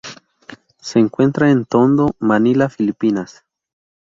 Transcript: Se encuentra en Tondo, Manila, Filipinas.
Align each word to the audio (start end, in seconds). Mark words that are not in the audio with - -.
Se 0.79 0.97
encuentra 0.97 1.51
en 1.51 1.63
Tondo, 1.65 2.15
Manila, 2.17 2.69
Filipinas. 2.69 3.45